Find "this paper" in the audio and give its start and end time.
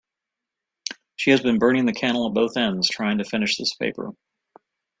3.59-4.13